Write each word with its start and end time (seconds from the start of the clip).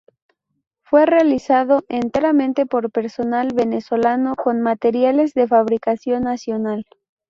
Fue 0.81 1.05
realizado 1.05 1.83
enteramente 1.87 2.65
por 2.65 2.89
personal 2.89 3.49
venezolano, 3.53 4.33
con 4.33 4.59
materiales 4.59 5.35
de 5.35 5.45
fabricación 5.45 6.23
nacional. 6.23 6.85